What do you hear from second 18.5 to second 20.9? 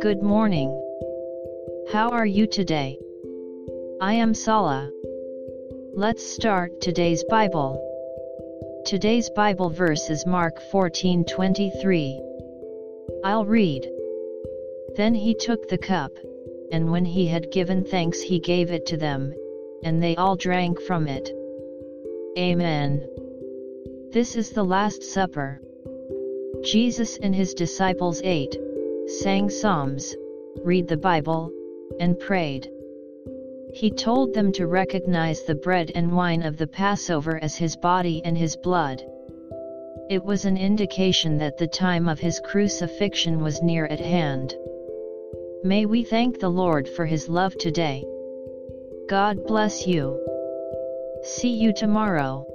it to them, and they all drank